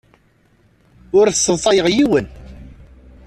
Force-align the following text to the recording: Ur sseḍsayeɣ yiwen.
Ur 1.17 1.27
sseḍsayeɣ 1.31 1.87
yiwen. 1.95 2.27